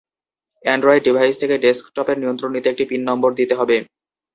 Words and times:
Android 0.65 1.01
device 1.07 1.35
থেকে 1.41 1.55
ডেস্কটপের 1.63 2.17
নিয়ন্ত্রণ 2.19 2.51
নিতে 2.53 2.67
একটি 2.69 2.83
পিন 2.89 3.01
নম্বর 3.09 3.29
দিতে 3.39 3.53
হবে। 3.59 3.77